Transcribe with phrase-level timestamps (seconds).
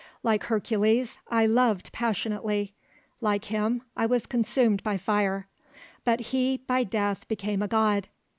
[0.23, 2.73] Like Hercules, I loved passionately;
[3.21, 5.47] Like him, I was consumed by fire;
[6.03, 8.07] But he by death became a god.